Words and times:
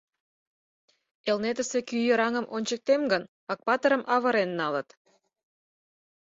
Элнетысе 1.29 1.79
кӱ 1.87 1.97
йыраҥым 2.07 2.45
ончыктем 2.55 3.01
гын, 3.11 3.23
Акпатырым 3.51 4.03
авырен 4.15 4.49
налыт. 4.59 4.89